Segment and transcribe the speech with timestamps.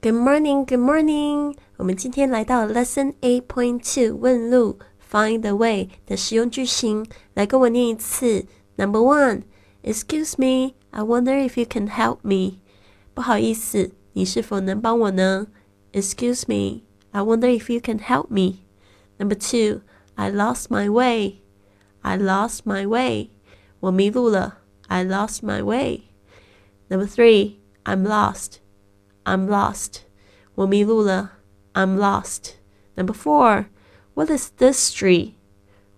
[0.00, 1.56] Good morning, good morning。
[1.76, 4.78] 我们今天来到 Lesson Eight Point Two，问路，
[5.10, 8.46] Find the way 的实用句型，来跟我念一次。
[8.76, 9.42] Number one,
[9.82, 12.58] Excuse me, I wonder if you can help me。
[13.14, 15.46] 不好意思，你是否能帮我呢？
[15.92, 16.82] Excuse me,
[17.12, 19.82] I wonder if you can help me。Number two,
[20.16, 21.36] I lost my way.
[22.00, 23.30] I lost my way.
[23.80, 24.58] 我迷路了。
[24.88, 26.02] I lost my way.
[26.88, 28.58] Number three, I'm lost.
[29.24, 30.02] I'm lost.
[30.54, 31.32] 我迷路了。
[31.74, 32.54] I'm lost.
[32.94, 33.66] Number four,
[34.14, 35.34] what is this street?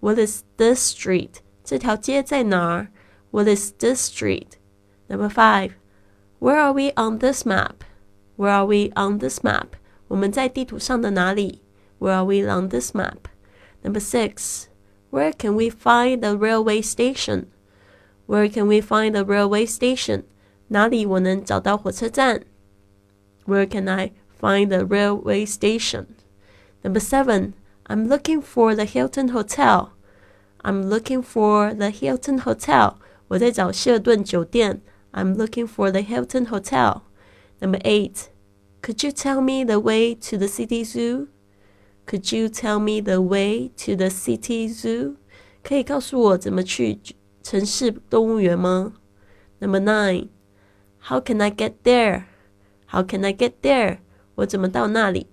[0.00, 1.40] What is this street?
[1.62, 2.88] 这条街在哪儿？
[3.30, 4.58] What is this street?
[5.08, 5.72] Number five,
[6.40, 7.84] where are we on this map?
[8.36, 9.68] Where are we on this map?
[10.08, 11.62] 我们在地图上的哪里？
[11.98, 13.28] Where are we on this map?
[13.82, 14.66] Number six,
[15.10, 17.46] where can we find the railway station?
[18.26, 20.24] Where can we find the railway station?
[20.68, 22.44] 哪里我能找到火车站
[23.44, 26.16] ？Where can I find the railway station?
[26.82, 27.54] Number seven,
[27.86, 29.92] I'm looking for the Hilton Hotel.
[30.64, 32.96] I'm looking for the Hilton Hotel.
[33.28, 34.80] 我在找希尔顿酒店。
[35.12, 37.02] I'm looking for the Hilton Hotel.
[37.60, 38.28] Number eight,
[38.82, 41.28] could you tell me the way to the city zoo?
[42.06, 45.16] Could you tell me the way to the city zoo?
[45.62, 46.98] 可以告诉我怎么去
[47.42, 48.94] 城市动物园吗？
[49.60, 50.28] Number nine,
[51.08, 52.24] how can I get there?
[52.92, 53.98] How can I get there?
[54.36, 55.26] 我怎么到那里？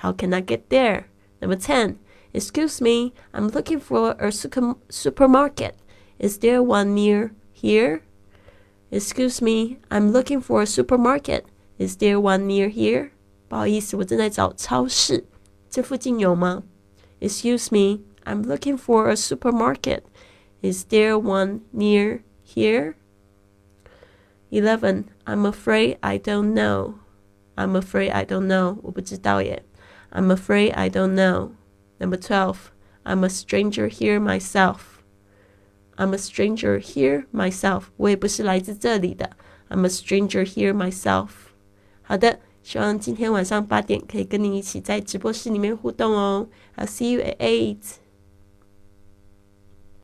[0.00, 1.04] How can I get there?
[1.40, 1.96] Number ten,
[2.32, 5.74] excuse me, I'm looking for a supermarket.
[6.18, 8.02] Is there one near here?
[8.90, 11.44] Excuse me, I'm looking for a supermarket.
[11.78, 13.10] Is there one near here?
[13.48, 15.24] 不好意思，我正在找超市。
[15.68, 16.62] 这附近有吗？
[17.20, 20.02] Excuse me, I'm looking for a supermarket.
[20.62, 22.94] Is there one near here?
[24.50, 25.04] 11.
[25.26, 26.94] I'm afraid I don't know.
[27.56, 28.78] I'm afraid I don't know.
[28.82, 29.64] 我不知道耶。
[30.10, 31.50] I'm afraid I don't know.
[31.98, 32.56] Number 12.
[33.04, 35.02] I'm a stranger here myself.
[35.96, 37.84] I'm a stranger here myself.
[37.96, 39.30] 我也不是来自这里的。
[39.68, 41.28] I'm a stranger here myself.
[42.02, 42.40] 好的。
[42.66, 46.48] 希望今天晚上八点可以跟你一起在直播室里面互动哦。
[46.76, 47.78] I'll see you at eight.